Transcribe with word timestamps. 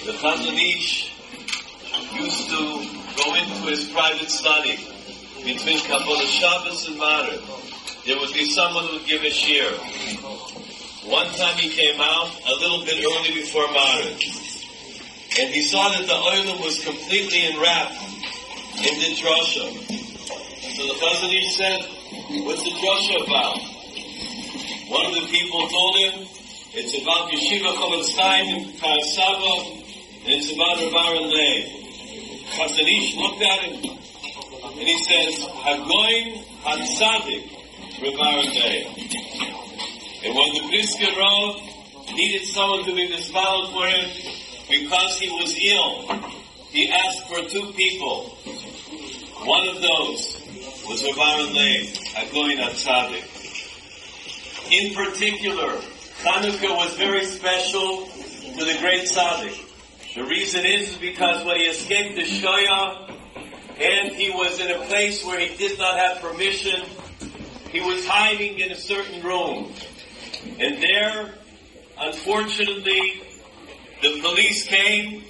The 0.00 0.12
Chazon 0.12 0.56
Ish 0.56 1.12
used 2.16 2.48
to 2.48 2.60
go 3.20 3.34
into 3.34 3.68
his 3.68 3.84
private 3.92 4.30
study 4.30 4.76
between 5.44 5.78
Kabbalah 5.84 6.24
Shabbos 6.24 6.88
and 6.88 6.96
Maariv. 6.96 8.04
There 8.06 8.18
would 8.18 8.32
be 8.32 8.46
someone 8.50 8.86
who 8.86 8.92
would 8.94 9.06
give 9.06 9.22
a 9.22 9.28
shir. 9.28 9.70
One 11.04 11.26
time 11.36 11.54
he 11.58 11.68
came 11.68 12.00
out 12.00 12.32
a 12.48 12.54
little 12.64 12.82
bit 12.86 12.96
early 12.96 13.44
before 13.44 13.66
Maariv, 13.76 14.24
and 15.38 15.52
he 15.52 15.60
saw 15.68 15.90
that 15.90 16.06
the 16.06 16.16
oil 16.16 16.64
was 16.64 16.82
completely 16.82 17.52
enwrapped 17.52 18.00
in 18.80 18.94
the 19.04 19.10
drasha. 19.20 19.68
So 20.76 20.86
the 20.86 20.96
Chazon 20.96 21.28
Ish 21.28 21.56
said, 21.56 21.80
what's 22.48 22.64
the 22.64 22.72
drasha 22.72 23.20
about? 23.28 23.60
One 24.88 25.06
of 25.12 25.14
the 25.14 25.28
people 25.28 25.68
told 25.68 25.96
him, 25.98 26.26
it's 26.72 26.96
about 27.02 27.28
Yeshiva 27.30 27.74
Chofetz 27.76 28.16
Chaim 28.16 28.46
in 28.48 28.78
Kar 28.78 28.96
about 30.52 30.76
Rav 30.76 30.92
Aaron 30.92 31.30
Leib. 31.30 31.64
Chazon 32.52 33.16
looked 33.16 33.42
at 33.42 33.60
him 33.60 33.74
and 34.78 34.88
he 34.88 34.98
says, 35.04 35.46
Hagoin 35.64 36.44
Hatzadik 36.60 37.48
Aaron 38.20 38.52
Leib. 38.52 38.86
And 40.22 40.34
when 40.34 40.52
the 40.52 40.68
Brisker 40.68 41.18
Rav 41.18 42.14
needed 42.14 42.46
someone 42.48 42.84
to 42.84 42.94
be 42.94 43.08
spouse 43.22 43.72
for 43.72 43.86
him 43.86 44.10
because 44.68 45.18
he 45.18 45.30
was 45.30 45.56
ill, 45.58 46.06
he 46.68 46.90
asked 46.90 47.26
for 47.28 47.48
two 47.48 47.72
people. 47.72 48.28
One 49.46 49.68
of 49.68 49.80
those 49.80 50.36
was 50.86 51.02
Rav 51.02 51.18
Aaron 51.18 51.54
Leib, 51.54 51.86
Hagoin 52.14 52.58
Hatzadik. 52.58 53.24
In 54.70 54.94
particular, 54.94 55.80
Chanukah 56.22 56.76
was 56.76 56.94
very 56.96 57.24
special 57.24 58.06
to 58.06 58.64
the 58.64 58.76
great 58.80 59.08
tzaddik. 59.08 59.69
The 60.14 60.24
reason 60.24 60.66
is 60.66 60.96
because 60.96 61.44
when 61.44 61.56
he 61.56 61.66
escaped 61.66 62.16
the 62.16 62.22
Shoya 62.22 63.16
and 63.80 64.12
he 64.12 64.30
was 64.30 64.58
in 64.58 64.68
a 64.72 64.84
place 64.86 65.24
where 65.24 65.38
he 65.38 65.56
did 65.56 65.78
not 65.78 65.96
have 65.96 66.20
permission, 66.20 66.84
he 67.70 67.80
was 67.80 68.04
hiding 68.04 68.58
in 68.58 68.72
a 68.72 68.76
certain 68.76 69.22
room. 69.22 69.72
And 70.58 70.82
there, 70.82 71.32
unfortunately, 71.96 73.22
the 74.02 74.20
police 74.20 74.66
came 74.66 75.22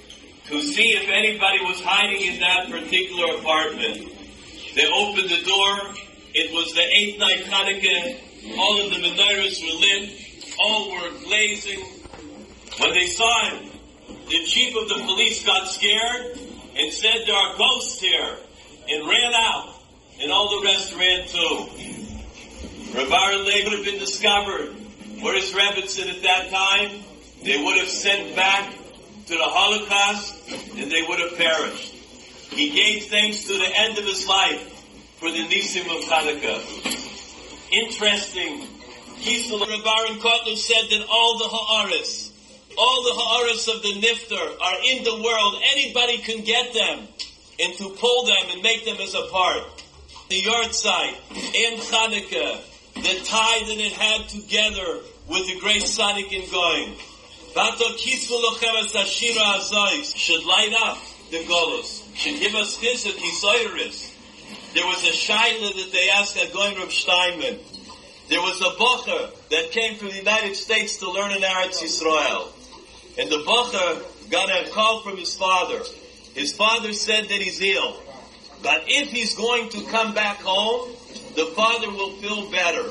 to 0.47 0.61
see 0.63 0.89
if 0.97 1.07
anybody 1.09 1.63
was 1.63 1.79
hiding 1.83 2.33
in 2.33 2.39
that 2.39 2.71
particular 2.71 3.35
apartment. 3.35 4.11
They 4.73 4.87
opened 4.87 5.29
the 5.29 5.43
door. 5.45 5.93
It 6.33 6.51
was 6.53 6.73
the 6.73 6.81
eighth 6.81 7.19
night 7.19 7.43
Hanukkah. 7.45 8.57
All 8.57 8.81
of 8.81 8.89
the 8.89 8.97
menorahs 8.97 9.61
were 9.61 9.79
lit. 9.79 10.55
All 10.57 10.91
were 10.91 11.11
blazing. 11.23 11.85
When 12.79 12.93
they 12.93 13.05
saw 13.05 13.49
him, 13.51 13.70
the 14.31 14.45
chief 14.45 14.75
of 14.77 14.87
the 14.87 14.95
police 15.05 15.45
got 15.45 15.67
scared 15.67 16.39
and 16.77 16.93
said 16.93 17.23
there 17.25 17.35
are 17.35 17.57
ghosts 17.57 17.99
here 17.99 18.37
and 18.89 19.07
ran 19.07 19.33
out 19.35 19.75
and 20.21 20.31
all 20.31 20.61
the 20.61 20.65
rest 20.65 20.95
ran 20.95 21.27
too. 21.27 21.67
Rav 22.95 23.11
Aaron 23.11 23.45
Leib 23.45 23.65
would 23.65 23.73
have 23.73 23.85
been 23.85 23.99
discovered. 23.99 24.69
Where 25.21 25.35
is 25.35 25.51
Rebbitzin 25.51 26.09
at 26.09 26.23
that 26.23 26.49
time? 26.49 27.03
They 27.43 27.61
would 27.61 27.77
have 27.77 27.89
sent 27.89 28.35
back 28.35 28.71
to 29.25 29.33
the 29.33 29.43
Holocaust 29.43 30.49
and 30.77 30.89
they 30.89 31.01
would 31.01 31.19
have 31.19 31.37
perished. 31.37 31.93
He 32.51 32.69
gave 32.69 33.05
thanks 33.07 33.43
to 33.43 33.53
the 33.53 33.69
end 33.75 33.97
of 33.97 34.05
his 34.05 34.27
life 34.27 34.61
for 35.19 35.29
the 35.29 35.45
Nisim 35.47 35.85
of 35.91 36.03
Hanukkah. 36.05 37.71
Interesting. 37.71 38.67
Kisel 39.19 39.59
Rav 39.59 39.69
Aaron 39.69 40.19
Kotler 40.19 40.57
said 40.57 40.89
that 40.89 41.05
all 41.09 41.37
the 41.37 41.47
Ha'aris, 41.47 42.30
all 42.81 43.03
the 43.03 43.13
ha'aras 43.13 43.67
of 43.67 43.83
the 43.83 43.93
nifter 44.01 44.41
are 44.41 44.79
in 44.89 45.03
the 45.03 45.21
world. 45.21 45.61
Anybody 45.71 46.17
can 46.17 46.43
get 46.43 46.73
them 46.73 47.07
and 47.61 47.77
to 47.77 47.89
pull 47.89 48.25
them 48.25 48.49
and 48.49 48.63
make 48.63 48.85
them 48.85 48.97
as 48.97 49.13
a 49.13 49.27
part. 49.29 49.61
The 50.29 50.41
yahrzeit 50.41 51.13
and 51.29 51.77
Hanukkah, 51.77 52.57
the 52.95 53.23
tie 53.23 53.61
that 53.69 53.77
it 53.77 53.93
had 53.93 54.27
together 54.29 55.05
with 55.29 55.45
the 55.45 55.59
great 55.59 55.83
tzaddik 55.83 56.33
and 56.33 56.49
going. 56.49 56.97
Should 60.17 60.43
light 60.45 60.73
up 60.81 60.97
the 61.29 61.43
Golos. 61.45 62.01
Should 62.15 62.39
give 62.39 62.55
us 62.55 62.77
his 62.77 63.03
Kisairis. 63.03 64.09
There 64.73 64.87
was 64.87 65.03
a 65.03 65.11
Shaila 65.11 65.75
that 65.75 65.91
they 65.91 66.09
asked 66.09 66.37
at 66.37 66.51
going 66.51 66.79
Reb 66.79 66.89
Steinman. 66.89 67.59
There 68.29 68.41
was 68.41 68.59
a 68.61 68.71
Bocher 68.79 69.29
that 69.49 69.71
came 69.71 69.97
from 69.97 70.07
the 70.07 70.17
United 70.17 70.55
States 70.55 70.97
to 70.97 71.11
learn 71.11 71.31
in 71.31 71.41
Eretz 71.43 71.83
Yisrael. 71.83 72.47
And 73.21 73.29
the 73.29 73.43
Bocher 73.45 74.31
got 74.31 74.49
a 74.49 74.67
call 74.71 75.01
from 75.01 75.15
his 75.15 75.35
father. 75.35 75.83
His 76.33 76.55
father 76.55 76.91
said 76.91 77.25
that 77.25 77.39
he's 77.39 77.61
ill. 77.61 77.95
But 78.63 78.85
if 78.87 79.09
he's 79.09 79.35
going 79.35 79.69
to 79.69 79.81
come 79.91 80.15
back 80.15 80.37
home, 80.37 80.89
the 81.35 81.45
father 81.55 81.91
will 81.91 82.13
feel 82.13 82.49
better. 82.49 82.83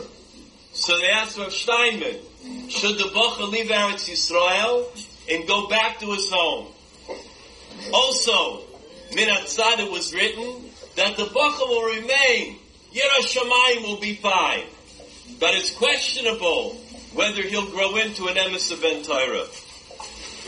So 0.72 0.96
they 1.00 1.08
asked 1.08 1.36
Rav 1.36 1.52
Steinman, 1.52 2.14
should 2.68 2.98
the 2.98 3.10
Bocher 3.12 3.50
leave 3.50 3.70
Eretz 3.70 4.08
Yisrael 4.08 4.86
and 5.28 5.48
go 5.48 5.66
back 5.66 5.98
to 5.98 6.12
his 6.12 6.30
home? 6.30 6.68
Also, 7.92 8.62
Minatzad 9.10 9.80
it 9.80 9.90
was 9.90 10.14
written 10.14 10.70
that 10.94 11.16
the 11.16 11.24
Bocher 11.24 11.66
will 11.66 11.86
remain. 11.86 12.56
Yerushalayim 12.94 13.82
will 13.82 14.00
be 14.00 14.14
fine. 14.14 14.62
But 15.40 15.54
it's 15.54 15.74
questionable 15.74 16.74
whether 17.14 17.42
he'll 17.42 17.68
grow 17.72 17.96
into 17.96 18.28
an 18.28 18.36
emes 18.36 18.70
of 18.70 18.80
Ben 18.80 19.02
Torah. 19.02 19.48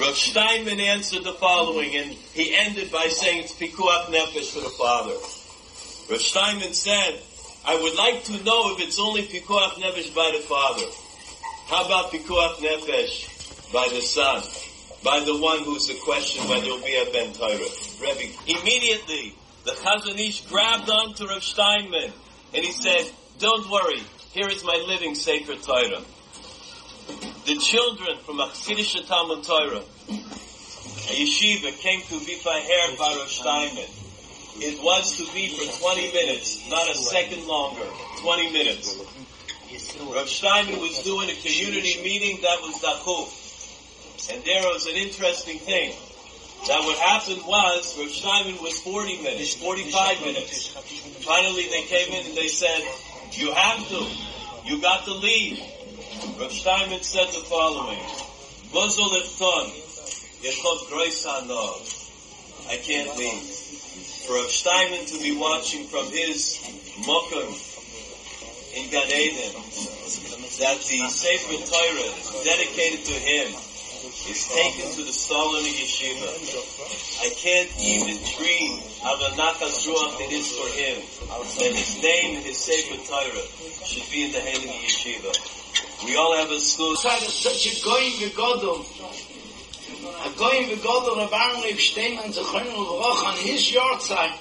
Rav 0.01 0.17
Steinman 0.17 0.81
answered 0.81 1.25
the 1.25 1.35
following, 1.35 1.95
and 1.95 2.11
he 2.33 2.55
ended 2.55 2.91
by 2.91 3.09
saying 3.09 3.45
it's 3.45 3.53
pikuach 3.53 4.07
nefesh 4.07 4.51
for 4.51 4.61
the 4.61 4.71
father. 4.71 5.13
Rav 6.11 6.21
Steinman 6.21 6.73
said, 6.73 7.21
I 7.67 7.77
would 7.77 7.95
like 7.97 8.25
to 8.25 8.43
know 8.43 8.75
if 8.75 8.81
it's 8.81 8.99
only 8.99 9.23
pikuach 9.23 9.75
nefesh 9.75 10.15
by 10.15 10.33
the 10.35 10.43
father. 10.45 10.87
How 11.67 11.85
about 11.85 12.11
pikuach 12.11 12.57
nefesh 12.57 13.73
by 13.73 13.87
the 13.93 14.01
son? 14.01 14.43
By 15.05 15.21
the 15.21 15.37
one 15.37 15.63
who's 15.65 15.91
a 15.91 15.95
question 15.97 16.49
whether 16.49 16.65
he'll 16.65 16.83
be 16.83 16.97
a 16.97 17.13
Ben 17.13 17.35
Torah. 17.35 17.59
Rebbe, 18.01 18.33
immediately, 18.47 19.35
the 19.65 19.73
Chazon 19.73 20.19
Ish 20.19 20.47
grabbed 20.47 20.89
onto 20.89 21.27
Rav 21.27 21.45
Steinman, 21.45 22.13
and 22.55 22.65
he 22.65 22.73
said, 22.73 23.11
don't 23.39 23.69
worry, 23.69 24.01
here 24.33 24.49
is 24.49 24.65
my 24.65 24.83
living 24.89 25.15
sacred 25.15 25.63
Torah 25.63 26.03
the 27.47 27.57
children 27.57 28.19
from 28.25 28.39
a 28.39 28.47
Chassidish 28.47 29.07
Talmud 29.07 29.43
Torah, 29.43 29.79
a 29.79 31.15
yeshiva, 31.15 31.77
came 31.79 32.01
to 32.03 32.25
be 32.25 32.37
Faher 32.39 32.97
Baruch 32.97 33.29
Steinman. 33.29 33.91
It 34.59 34.83
was 34.83 35.17
to 35.17 35.25
be 35.33 35.49
for 35.49 35.67
20 35.81 36.13
minutes, 36.13 36.71
not 36.71 36.89
a 36.89 36.95
second 36.95 37.47
longer, 37.47 37.85
20 38.21 38.53
minutes. 38.53 38.97
Rav 40.15 40.29
Steinman 40.29 40.79
was 40.81 41.03
doing 41.03 41.31
a 41.31 41.35
community 41.35 42.03
meeting 42.05 42.39
that 42.43 42.61
was 42.63 42.77
Dachuf. 42.79 44.33
And 44.33 44.45
there 44.45 44.63
was 44.63 44.87
an 44.87 44.95
interesting 44.95 45.59
thing. 45.59 45.95
That 46.69 46.81
what 46.85 46.97
happened 46.99 47.43
was, 47.45 47.99
Rav 47.99 48.09
Steinman 48.09 48.63
was 48.63 48.79
40 48.83 49.23
minutes, 49.23 49.55
45 49.55 50.21
minutes. 50.21 50.69
Finally 51.27 51.67
they 51.71 51.83
came 51.83 52.13
in 52.13 52.27
and 52.27 52.37
they 52.37 52.49
said, 52.49 52.83
you 53.33 53.53
have 53.53 53.89
to, 53.89 54.07
you 54.65 54.81
got 54.81 55.05
to 55.07 55.15
leave. 55.15 55.61
Rav 56.23 56.53
Steinman 56.53 57.03
said 57.03 57.27
the 57.35 57.43
following, 57.51 57.99
Bozol 58.71 59.11
Efton, 59.11 59.75
Yechot 60.39 60.87
Grois 60.87 61.27
I 62.71 62.77
can't 62.77 63.17
leave. 63.19 63.43
For 64.23 64.35
Rav 64.37 64.47
Steinman 64.47 65.05
to 65.07 65.19
be 65.19 65.37
watching 65.37 65.89
from 65.89 66.07
his 66.13 66.63
mokum 67.03 67.51
in 68.79 68.89
Gan 68.91 69.11
Eden, 69.11 69.51
that 70.63 70.79
the 70.87 71.11
Sefer 71.11 71.59
Torah 71.59 72.45
dedicated 72.45 73.05
to 73.05 73.15
him 73.19 73.59
is 74.31 74.47
taken 74.47 74.95
to 74.95 75.03
the 75.03 75.11
Stalin 75.11 75.59
of 75.59 75.75
Yeshiva. 75.75 76.31
I 77.27 77.35
can't 77.35 77.71
even 77.81 78.23
dream 78.39 78.79
of 79.03 79.19
a 79.27 79.35
Nachas 79.35 79.83
Ruach 79.91 80.21
it 80.21 80.31
is 80.31 80.47
for 80.55 80.71
him 80.71 81.03
that 81.59 81.73
his 81.75 82.01
name 82.01 82.37
and 82.37 82.47
his 82.47 82.59
Sefer 82.59 83.03
Torah 83.11 83.47
should 83.85 84.09
be 84.13 84.27
in 84.27 84.31
the 84.31 84.39
Heilige 84.39 84.87
Yeshiva. 84.87 85.62
We 86.05 86.17
all 86.17 86.37
have 86.37 86.51
a 86.51 86.59
school. 86.59 86.97
Such 86.97 87.67
a 87.67 87.85
going 87.85 88.11
gegodom. 88.13 88.83
A 90.27 90.31
going 90.37 90.69
gegodom 90.69 91.19
of 91.25 91.33
Aaron 91.33 91.61
Leib 91.61 91.79
Steinman 91.79 92.33
Zechon 92.33 92.67
Uvroch 92.75 93.25
on 93.25 93.37
his 93.37 93.71
yahrzeit. 93.71 94.35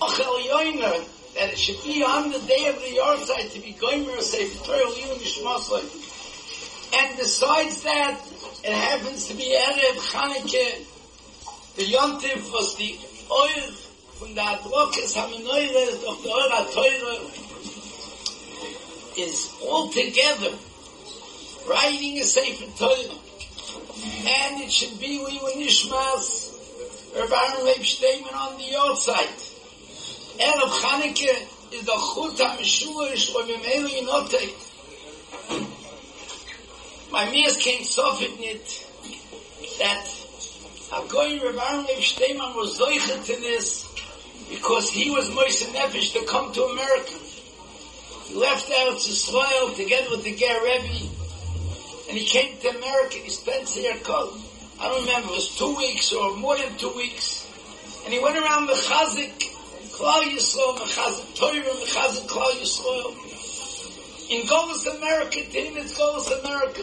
Ochel 0.00 0.40
Yoiner, 0.48 0.98
that 1.34 1.50
it 1.52 1.58
should 1.58 1.80
be 1.84 2.02
on 2.02 2.32
the 2.32 2.40
day 2.40 2.66
of 2.66 2.76
the 2.76 2.96
yahrzeit 2.98 3.52
to 3.52 3.60
be 3.60 3.72
to 3.72 4.22
say 4.22 4.48
Torah 4.64 4.90
Lilu 4.90 5.16
Mishmaslai. 5.22 5.84
And 6.98 7.16
besides 7.16 7.82
that, 7.84 8.20
it 8.64 8.72
happens 8.74 9.28
to 9.28 9.34
be 9.34 9.44
Erev 9.44 9.96
Chanukah. 10.10 10.86
The 11.76 11.84
Yontif 11.84 12.50
was 12.50 12.74
the 12.76 12.98
oil 13.30 13.72
from 14.18 14.34
the 14.34 14.40
Adrokas 14.40 15.14
HaMenoires 15.14 16.02
of 16.04 16.22
the 16.24 16.30
Oil 16.30 16.50
HaTorah 16.50 17.46
is 19.16 19.54
all 19.62 19.88
together 19.90 20.56
writing 21.68 22.18
a 22.18 22.24
Sefer 22.24 22.66
Torah. 22.76 23.18
And 24.26 24.62
it 24.62 24.72
should 24.72 24.98
be 24.98 25.18
we 25.18 25.38
were 25.42 25.60
Nishmas, 25.60 26.50
Rav 27.16 27.32
Aaron 27.32 27.64
Leib 27.66 27.84
Steinman 27.84 28.34
on 28.34 28.56
the 28.56 28.76
outside. 28.78 29.38
Erev 30.38 30.70
Chanukah 30.80 31.72
is 31.72 31.84
the 31.84 31.92
Chut 31.92 32.36
HaMeshulish 32.38 33.34
or 33.34 33.42
Mimeli 33.42 34.06
Notek. 34.06 34.54
My 37.12 37.24
Mias 37.30 37.56
came 37.58 37.84
soften 37.84 38.38
it 38.38 38.86
that 39.78 40.04
Hagoy 40.90 41.42
Rav 41.42 41.56
Aaron 41.56 41.84
Leib 41.86 42.02
Steinman 42.02 42.54
was 42.54 42.78
zoichet 42.78 43.24
to 43.26 43.40
this 43.40 43.86
because 44.48 44.90
he 44.90 45.10
was 45.10 45.28
Moshe 45.30 45.64
Nefesh 45.72 46.12
to 46.14 46.24
come 46.26 46.52
to 46.52 46.62
America. 46.64 47.14
He 48.24 48.34
left 48.34 48.70
out 48.70 48.96
Israel 48.96 49.74
together 49.74 50.10
with 50.10 50.24
the 50.24 50.34
Ger 50.36 50.60
Rebbe 50.64 51.10
and 52.10 52.18
he 52.18 52.24
came 52.24 52.58
to 52.58 52.68
America. 52.70 53.18
He 53.22 53.30
spent 53.30 53.68
there 53.68 53.96
called, 53.98 54.36
I 54.80 54.88
don't 54.88 55.06
remember, 55.06 55.28
it 55.28 55.34
was 55.36 55.56
two 55.56 55.76
weeks 55.76 56.12
or 56.12 56.36
more 56.36 56.58
than 56.58 56.76
two 56.76 56.92
weeks. 56.96 57.46
And 58.04 58.12
he 58.12 58.18
went 58.18 58.36
around 58.36 58.66
the 58.66 58.72
Chazik, 58.72 59.38
Klal 59.94 60.24
Yisrael, 60.24 60.76
Mechazik 60.78 61.36
Torah, 61.36 61.62
Mechazik 61.62 62.26
Klal 62.26 62.50
Yisrael. 62.58 63.14
In 64.28 64.42
Golos 64.48 64.98
America, 64.98 65.38
to 65.38 65.60
him 65.60 65.76
it's 65.76 65.96
Golos 65.96 66.26
America. 66.40 66.82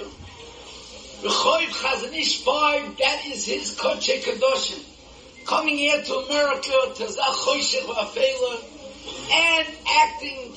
Rechoiv 1.27 1.75
Chazon 1.75 2.13
Ish 2.13 2.44
5, 2.45 2.97
that 2.97 3.25
is 3.25 3.44
his 3.45 3.75
Koche 3.75 4.24
Kadoshim. 4.24 4.81
Coming 5.45 5.75
here 5.75 6.01
to 6.03 6.13
America, 6.15 6.71
to 6.95 7.03
Zachoshech 7.03 7.83
Vafela, 7.83 8.63
and 9.33 9.68
acting 9.89 10.51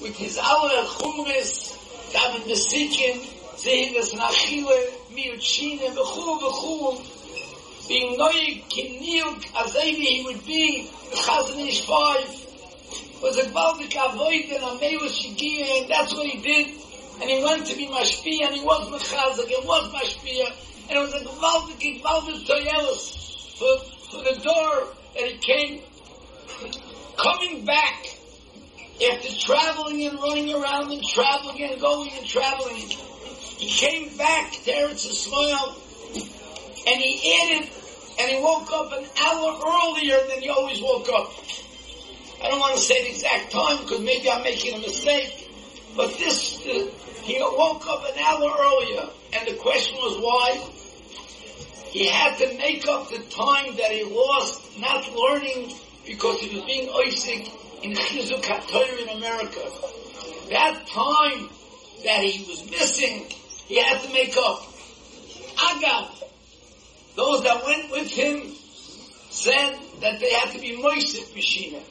with 0.00 0.16
his 0.16 0.38
Aleph 0.38 0.96
Chumres, 0.96 1.76
Gavin 2.10 2.42
Besikin, 2.48 3.37
sehen 3.58 3.94
das 3.94 4.12
nach 4.12 4.32
Chile, 4.32 4.92
mir 5.10 5.38
Chine, 5.38 5.90
bechu, 5.90 6.38
bechu, 6.38 6.98
being 7.88 8.16
neu, 8.16 8.62
kinilk, 8.70 9.42
as 9.56 9.74
he 9.74 10.22
would 10.24 10.44
be, 10.46 10.88
Chazanish 11.12 11.84
5, 11.86 13.22
was 13.22 13.38
a 13.38 13.50
Baltic 13.50 13.96
avoid 13.96 14.44
and 14.50 14.62
a 14.62 14.78
Mewa 14.78 15.08
Shigir, 15.08 15.82
and 15.82 15.90
that's 15.90 16.14
what 16.14 16.26
he 16.26 16.40
did, 16.40 16.68
and 17.20 17.30
he 17.30 17.42
went 17.42 17.66
to 17.66 17.76
be 17.76 17.86
Mashpia, 17.88 18.46
and 18.46 18.54
he 18.54 18.62
was 18.62 18.88
Mechazak, 18.90 19.58
and 19.58 19.66
was 19.66 19.92
Mashpia, 19.92 20.46
and 20.88 20.98
it 20.98 21.00
was 21.00 21.14
a 21.14 21.24
Baltic, 21.40 22.02
Baltic 22.02 22.46
Toyelis, 22.46 23.58
for, 23.58 23.78
for 24.10 24.22
the 24.22 24.40
door, 24.40 24.88
and 25.18 25.26
he 25.32 25.38
came, 25.38 25.82
coming 27.16 27.64
back, 27.64 28.06
after 29.00 29.32
traveling 29.38 30.06
and 30.06 30.18
running 30.20 30.52
around 30.52 30.90
and 30.90 31.02
traveling 31.04 31.62
and 31.62 31.80
going 31.80 32.10
and 32.18 32.26
traveling, 32.26 32.88
he 33.58 33.68
came 33.68 34.16
back 34.16 34.54
there 34.64 34.86
to 34.86 34.94
Eretz 34.94 35.06
Yisrael, 35.06 35.74
and 36.86 37.02
he 37.02 37.34
added, 37.42 37.68
and 38.20 38.30
he 38.30 38.40
woke 38.40 38.70
up 38.72 38.92
an 38.92 39.04
hour 39.18 39.60
earlier 39.66 40.16
than 40.28 40.40
he 40.40 40.48
always 40.48 40.80
woke 40.80 41.08
up. 41.08 41.32
I 42.40 42.50
don't 42.50 42.60
want 42.60 42.76
to 42.76 42.80
say 42.80 43.02
the 43.02 43.10
exact 43.10 43.50
time 43.50 43.82
because 43.82 44.00
maybe 44.00 44.30
I'm 44.30 44.44
making 44.44 44.74
a 44.74 44.78
mistake, 44.78 45.50
but 45.96 46.16
this, 46.18 46.60
uh, 46.66 46.86
he 47.24 47.40
woke 47.40 47.84
up 47.88 48.04
an 48.04 48.18
hour 48.18 48.56
earlier, 48.60 49.08
and 49.32 49.48
the 49.48 49.54
question 49.54 49.96
was 49.96 50.22
why? 50.22 50.74
He 51.90 52.06
had 52.06 52.38
to 52.38 52.56
make 52.58 52.86
up 52.86 53.08
the 53.10 53.18
time 53.18 53.74
that 53.76 53.90
he 53.90 54.04
lost 54.04 54.78
not 54.78 55.12
learning 55.12 55.74
because 56.06 56.38
he 56.40 56.54
was 56.54 56.64
being 56.64 56.88
Isaac 57.06 57.50
in 57.82 57.92
Chizuk 57.92 58.44
in 59.02 59.08
America. 59.16 59.60
That 60.50 60.86
time 60.86 61.48
that 62.04 62.22
he 62.22 62.48
was 62.48 62.70
missing, 62.70 63.26
he 63.68 63.78
had 63.78 64.00
to 64.00 64.12
make 64.12 64.34
up. 64.36 64.62
Agav, 65.56 66.24
those 67.16 67.42
that 67.44 67.62
went 67.64 67.90
with 67.90 68.10
him 68.10 68.54
said 69.30 69.78
that 70.00 70.18
they 70.20 70.32
had 70.32 70.52
to 70.52 70.58
be 70.58 70.76
Moisef 70.82 71.34
Mishina. 71.34 71.82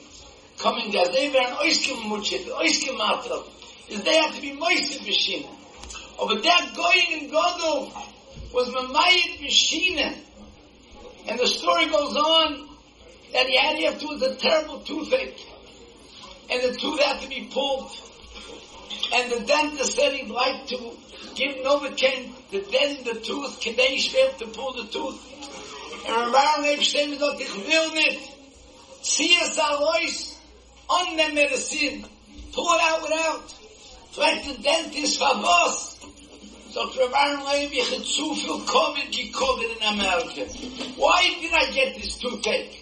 Coming 0.58 0.92
there, 0.92 1.08
they 1.10 1.30
were 1.30 1.40
an 1.40 1.54
Oiskim 1.58 2.02
Muchit, 2.10 2.46
Oiskim 2.50 2.98
Matrab. 2.98 3.46
Is 3.90 4.04
they 4.04 4.18
had 4.18 4.34
to 4.34 4.42
be 4.42 4.54
Moisef 4.54 5.06
Mishina. 5.06 5.48
Oh, 6.18 6.28
but 6.28 6.42
that 6.44 6.74
going 6.76 7.22
in 7.22 7.30
Godel 7.30 7.94
was 8.52 8.70
Mamayit 8.70 9.38
Mishina. 9.40 10.18
And 11.28 11.40
the 11.40 11.48
story 11.48 11.86
goes 11.86 12.16
on 12.16 12.70
that 13.34 13.46
he 13.46 13.86
had 13.86 14.00
to 14.00 14.08
a 14.08 14.36
terrible 14.36 14.80
toothache. 14.80 15.46
And 16.50 16.64
the 16.64 16.80
tooth 16.80 17.00
had 17.02 17.22
to 17.22 17.30
be 17.30 17.50
pulled. 17.54 17.92
And 19.14 19.32
the 19.32 19.46
dentist 19.46 19.96
said 19.96 20.14
he'd 20.14 20.30
like 20.30 20.66
to 20.68 20.98
give 21.38 21.56
Novocaine 21.58 22.34
to 22.52 22.62
dent 22.72 23.06
the 23.06 23.14
tooth, 23.22 23.62
kidei 23.62 23.98
schwer 24.02 24.36
to 24.40 24.48
pull 24.48 24.74
the 24.74 24.86
tooth. 24.86 25.22
And 26.08 26.34
Ramban 26.34 26.64
Leib 26.64 26.82
Shem 26.82 27.18
sagt, 27.20 27.40
ich 27.40 27.56
will 27.56 27.94
nicht. 27.94 28.32
Zieh 29.04 29.40
es 29.42 29.58
raus, 29.58 30.38
on 30.90 31.16
the 31.16 31.34
medicine. 31.34 32.06
Pull 32.54 32.66
it 32.74 32.82
out 32.82 33.02
without. 33.04 33.56
Fragt 34.14 34.46
the 34.48 34.64
dentist, 34.64 35.20
for 35.20 35.36
was? 35.46 36.00
Sagt 36.72 36.98
Ramban 36.98 37.46
Leib, 37.46 37.72
ich 37.72 37.90
had 37.92 38.04
zu 38.04 38.34
viel 38.34 38.60
COVID 38.66 39.12
gekovid 39.12 39.78
in 39.78 39.84
America. 39.94 40.44
Why 40.98 41.22
did 41.40 41.54
I 41.54 41.72
get 41.72 41.96
this 41.96 42.18
toothache? 42.18 42.82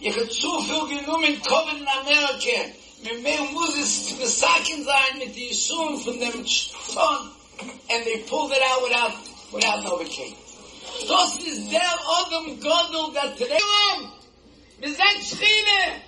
Ich 0.00 0.16
had 0.16 0.32
zu 0.32 0.48
viel 0.62 0.86
genommen 0.88 1.36
COVID 1.42 1.76
in 1.76 1.88
America. 1.88 2.72
Mir 3.02 3.18
mehr 3.20 3.42
muss 3.52 3.76
es 3.76 4.12
besaken 4.14 4.84
sein 4.84 5.18
mit 5.18 5.36
die 5.36 5.52
Sohn 5.52 5.98
von 5.98 6.18
dem 6.18 6.46
Son. 6.46 7.30
And 7.90 8.04
they 8.04 8.22
pulled 8.28 8.52
it 8.52 8.62
out 8.62 8.82
without, 8.82 9.12
without 9.52 9.84
Novocaine. 9.84 10.36
Das 11.08 11.36
ist 11.38 11.70
der 11.72 11.92
Odom 12.18 12.60
Godel, 12.60 13.12
der 13.14 13.36
Treum. 13.36 14.12
Wir 14.78 14.88
sind 14.88 15.20
Schchine. 15.22 16.02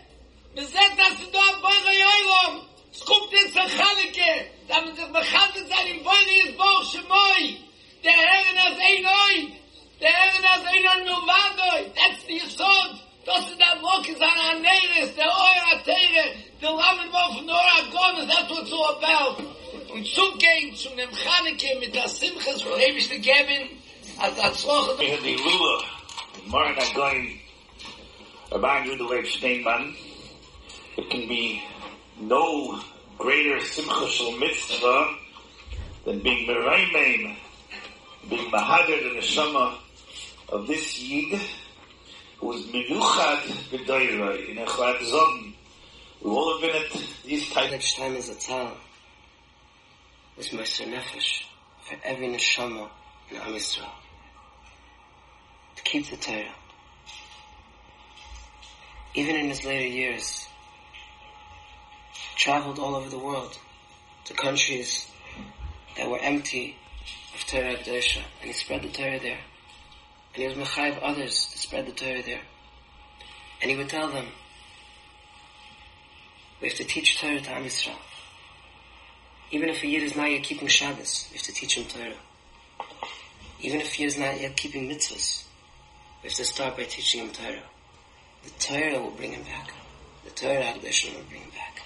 Wir 0.54 0.64
sind, 0.64 0.98
dass 0.98 1.16
du 1.20 1.26
da 1.32 1.44
Beure 1.60 1.92
Joilom. 1.92 2.66
Es 2.92 3.04
kommt 3.04 3.32
jetzt 3.32 3.56
ein 3.56 3.68
Chalike. 3.68 4.50
Damit 4.68 4.96
sich 4.96 5.06
bechaltet 5.06 5.68
sein 5.68 5.86
im 5.88 6.02
Beure 6.04 6.34
ist 6.44 6.56
Bauch 6.56 6.84
Shemoi. 6.90 7.56
Der 8.04 8.12
Herren 8.12 8.72
ist 8.72 8.80
ein. 8.80 9.56
Der 10.00 10.12
Herren 10.12 10.44
ist 10.44 10.66
ein 10.66 10.86
Oid 10.86 11.06
Nuvadoi. 11.06 11.92
That's 11.94 12.24
the 12.26 12.38
Yisod. 12.38 13.02
Das 13.24 13.48
ist 13.48 13.60
der 13.60 13.78
is 14.08 14.20
an 14.20 14.38
Aneres, 14.56 15.14
der 15.14 15.26
Oyer 15.26 15.78
Atere, 15.78 16.34
der 16.60 16.70
Lamed 16.70 17.12
Wolf 17.12 17.36
von 17.36 17.50
Ora 17.50 17.80
Gones, 17.92 18.26
that's 18.26 18.50
what 18.50 18.62
it's 18.64 18.72
all 18.72 18.96
about. 18.98 19.51
Und 19.92 20.06
zugehen 20.06 20.74
zu 20.74 20.88
dem 20.96 21.10
Chaneke 21.14 21.78
mit 21.78 21.94
der 21.94 22.08
Simches 22.08 22.62
von 22.62 22.80
Ebisch 22.80 23.08
zu 23.08 23.14
als 24.18 24.36
der 24.36 24.54
Zwoche... 24.54 24.98
We 24.98 25.10
had 25.10 25.22
the 25.22 25.36
Lula, 25.36 25.84
Martin 26.46 26.82
Agoin, 26.82 27.40
Rabban 28.50 28.86
Yehuda 28.86 29.10
Leib 29.10 29.26
Steinman. 29.26 29.94
It 30.96 31.10
can 31.10 31.28
be 31.28 31.62
no 32.20 32.80
greater 33.18 33.60
simcha 33.60 34.08
shel 34.08 34.32
mitzvah 34.32 35.14
than 36.06 36.20
being 36.20 36.48
meraymein, 36.48 37.36
being 38.30 38.50
mahader 38.50 39.02
the 39.02 39.20
neshama 39.20 39.74
of 40.48 40.66
this 40.66 40.98
yid 41.00 41.38
who 42.38 42.52
is 42.52 42.64
menuchad 42.66 43.42
b'doyroi 43.70 44.48
in 44.48 44.56
echad 44.56 45.04
zon. 45.04 45.54
We've 46.22 46.32
all 46.32 46.60
been 46.60 46.76
at 46.76 46.90
these 47.24 47.50
type 47.50 47.70
Next 47.70 47.96
time 47.96 48.16
is 48.16 48.30
a 48.30 48.34
tzala. 48.34 48.76
It's 50.38 50.50
Meister 50.50 50.84
Nefesh 50.84 51.42
for 51.82 51.98
every 52.04 52.26
neshama 52.26 52.88
in 53.30 53.36
Am 53.36 53.52
Yisrael. 53.52 53.90
To 55.76 55.82
keep 55.82 56.08
the 56.08 56.16
Torah. 56.16 56.54
Even 59.14 59.36
in 59.36 59.50
his 59.50 59.62
later 59.62 59.86
years, 59.86 60.46
traveled 62.34 62.78
all 62.78 62.94
over 62.94 63.10
the 63.10 63.18
world 63.18 63.58
to 64.24 64.32
countries 64.32 65.06
that 65.98 66.08
were 66.08 66.18
empty 66.18 66.76
of 67.34 67.46
Torah 67.46 67.76
Kedosha, 67.76 68.22
and 68.40 68.46
he 68.46 68.52
spread 68.54 68.82
the 68.82 68.88
Torah 68.88 69.20
there. 69.20 69.40
And 70.34 70.42
he 70.42 70.46
was 70.46 70.56
mechayiv 70.56 70.98
others 71.02 71.48
to 71.52 71.58
spread 71.58 71.84
the 71.84 71.92
Torah 71.92 72.22
there. 72.22 72.40
And 73.60 73.70
he 73.70 73.76
would 73.76 73.90
tell 73.90 74.08
them, 74.08 74.28
we 76.62 76.68
have 76.68 76.78
to 76.78 76.84
teach 76.84 77.20
Torah 77.20 77.38
to 77.38 77.50
Am 77.50 77.64
Yisrael. 77.64 77.98
Even 79.52 79.68
if 79.68 79.82
a 79.82 79.86
yid 79.86 80.02
is 80.02 80.16
not 80.16 80.30
yet 80.30 80.42
keeping 80.42 80.66
Shabbos, 80.66 81.28
we 81.30 81.36
have 81.36 81.44
to 81.46 81.52
teach 81.52 81.76
him 81.76 81.84
Torah. 81.84 82.16
Even 83.60 83.82
if 83.82 83.92
he 83.92 84.04
is 84.04 84.18
not 84.18 84.40
yet 84.40 84.56
keeping 84.56 84.88
mitzvahs, 84.88 85.44
we 86.22 86.30
have 86.30 86.36
to 86.38 86.44
start 86.44 86.76
by 86.78 86.84
teaching 86.84 87.20
him 87.20 87.32
Torah. 87.32 87.62
The 88.44 88.50
Torah 88.58 89.00
will 89.02 89.10
bring 89.10 89.32
him 89.32 89.42
back. 89.42 89.74
The 90.24 90.30
Torah 90.30 90.62
Hagdosha 90.62 91.14
will 91.14 91.24
bring 91.28 91.42
him 91.42 91.50
back. 91.50 91.82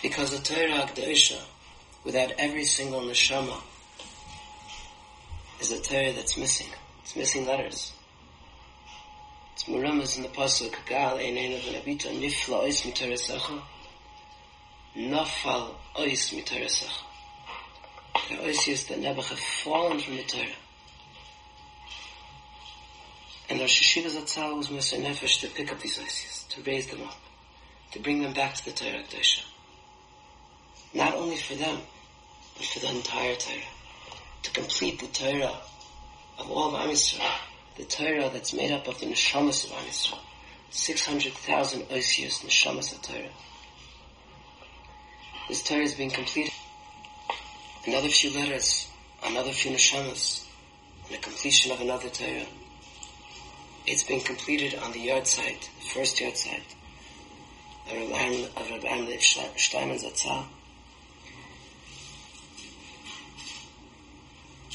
Because 0.00 0.30
the 0.30 0.38
Torah 0.38 0.86
Hagdosha, 0.86 1.40
without 2.04 2.30
every 2.38 2.64
single 2.64 3.00
neshama, 3.00 3.60
is 5.60 5.72
a 5.72 5.82
Torah 5.82 6.12
that's 6.12 6.38
missing. 6.38 6.68
It's 7.02 7.16
missing 7.16 7.46
letters. 7.46 7.92
It's 9.54 9.64
Muramas 9.64 10.16
in 10.18 10.22
the 10.22 10.28
Pasuk, 10.28 10.74
Gal 10.88 11.16
Eineinu 11.16 11.58
V'Nabita 11.58 12.16
Nifla 12.16 12.62
Ois 12.62 12.82
Nafal 14.96 15.74
Ois 15.96 16.32
Mitoresecha 16.32 16.90
The 18.30 18.36
Ois 18.36 18.66
is 18.66 18.86
the 18.86 18.94
Nebuch 18.94 19.28
have 19.28 19.38
fallen 19.38 20.00
from 20.00 20.16
the 20.16 20.22
Torah. 20.22 20.46
And 23.50 23.60
Rosh 23.60 23.82
Hayeshiva 23.82 24.08
Zatzal 24.08 24.56
was 24.56 24.68
Moshe 24.68 24.98
Nefesh 24.98 25.42
to 25.42 25.48
pick 25.48 25.70
up 25.70 25.80
these 25.80 25.98
Isis, 25.98 26.44
to 26.44 26.62
raise 26.62 26.86
them 26.86 27.02
up, 27.02 27.18
to 27.92 27.98
bring 28.00 28.22
them 28.22 28.32
back 28.32 28.54
to 28.54 28.64
the 28.64 28.72
Torah 28.72 29.02
Kedosha. 29.02 29.42
Not 30.94 31.14
only 31.14 31.36
for 31.36 31.56
them, 31.56 31.78
but 32.56 32.64
for 32.64 32.80
the 32.80 32.88
entire 32.88 33.34
Torah. 33.34 33.60
To 34.44 34.50
complete 34.52 34.98
the 34.98 35.08
Torah 35.08 35.58
of 36.38 36.50
all 36.50 36.74
of 36.74 36.80
Am 36.80 36.88
Yisrael, 36.88 37.36
the 37.76 37.84
Torah 37.84 38.30
that's 38.32 38.54
made 38.54 38.72
up 38.72 38.88
of 38.88 38.98
the 38.98 39.06
Neshamas 39.06 39.66
of 39.66 39.72
Am 39.72 39.84
Yisrael. 39.84 40.20
600,000 40.70 41.82
Osius 41.90 42.42
Neshamas 42.42 42.94
of 42.94 43.02
Torah. 43.02 43.28
This 45.48 45.62
Torah 45.62 45.82
is 45.82 45.94
being 45.94 46.10
completed. 46.10 46.52
Another 47.86 48.08
few 48.08 48.30
letters, 48.30 48.88
another 49.22 49.52
few 49.52 49.70
Neshamas, 49.70 50.44
and 51.04 51.14
the 51.16 51.22
completion 51.22 51.70
of 51.70 51.80
another 51.80 52.08
Torah. 52.08 52.46
It's 53.86 54.02
been 54.02 54.20
completed 54.20 54.74
on 54.74 54.90
the 54.90 55.06
yahrzeit, 55.06 55.60
the 55.60 55.88
first 55.94 56.16
yahrzeit 56.18 56.62
of 57.88 58.70
Rabbi 58.70 58.88
Amlev 58.88 59.20
Shleiman 59.20 60.02
Zatzal. 60.02 60.44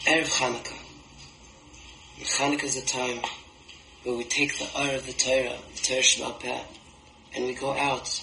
Erev 0.05 0.29
Chanukah. 0.29 0.77
And 2.17 2.25
Chanukah 2.25 2.63
is 2.63 2.77
a 2.77 2.85
time 2.85 3.19
where 4.03 4.15
we 4.15 4.23
take 4.23 4.57
the 4.57 4.67
air 4.79 4.95
of 4.95 5.05
the 5.05 5.13
Torah, 5.13 5.57
the 5.75 5.81
Torah 5.81 6.33
Peh, 6.39 6.61
and 7.35 7.45
we 7.45 7.53
go 7.53 7.73
out. 7.73 8.21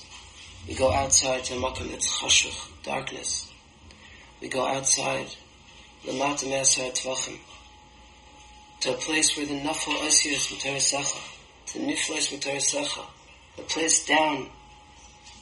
We 0.66 0.74
go 0.74 0.92
outside 0.92 1.44
to 1.44 1.54
makom 1.54 1.90
chashuch, 1.94 2.82
darkness. 2.82 3.50
We 4.40 4.48
go 4.48 4.66
outside, 4.66 5.28
lamata 6.04 6.48
me'asar 6.48 6.90
tvachim, 6.92 7.38
to 8.80 8.94
a 8.94 8.96
place 8.96 9.36
where 9.36 9.46
the 9.46 9.54
nafal 9.54 9.96
asiyas 10.06 10.52
secha, 10.58 11.20
to 11.66 11.78
niflas 11.78 12.30
secha, 12.60 13.04
a 13.58 13.62
place 13.62 14.06
down 14.06 14.48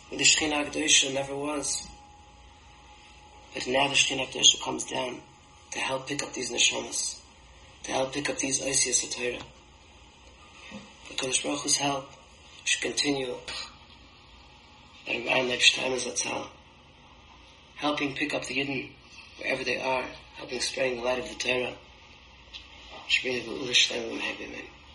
where 0.08 0.18
the 0.18 0.24
Shekhinah 0.24 0.70
Akdosha 0.70 1.12
never 1.12 1.34
was. 1.34 1.86
But 3.52 3.66
now 3.66 3.88
the 3.88 3.94
Shekhinah 3.94 4.28
Akdosha 4.28 4.62
comes 4.62 4.84
down 4.84 5.20
to 5.72 5.78
help 5.78 6.06
pick 6.06 6.22
up 6.22 6.32
these 6.32 6.50
neshamas, 6.50 7.20
to 7.82 7.92
help 7.92 8.12
pick 8.12 8.30
up 8.30 8.38
these 8.38 8.60
asiyas 8.60 9.06
HaTorah. 9.06 9.42
The 11.08 11.14
Kodesh 11.14 11.76
help 11.76 12.10
should 12.64 12.82
continue 12.82 13.34
by 15.06 15.22
Ryan 15.26 15.48
Lepstein 15.48 15.92
Zatzal, 15.96 16.46
helping 17.76 18.14
pick 18.14 18.34
up 18.34 18.44
the 18.46 18.56
Yidden 18.56 18.90
wherever 19.38 19.62
they 19.62 19.80
are, 19.80 20.04
helping 20.36 20.60
spreading 20.60 20.98
the 20.98 21.04
light 21.04 21.18
of 21.18 21.28
the 21.28 21.34
Torah. 21.36 21.74